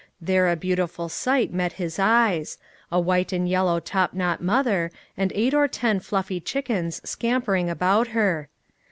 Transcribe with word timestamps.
There 0.19 0.49
a 0.49 0.55
beautiful 0.55 1.09
sight 1.09 1.53
met 1.53 1.73
his 1.73 1.99
eyes; 1.99 2.57
a 2.91 2.99
white 2.99 3.31
and 3.31 3.47
yellow 3.47 3.79
topknot 3.79 4.41
mother, 4.41 4.91
and 5.15 5.31
eight 5.35 5.53
or 5.53 5.67
ten 5.67 5.99
fluffy 5.99 6.39
chickens 6.39 7.07
scampering 7.07 7.69
about 7.69 8.07
her. 8.07 8.49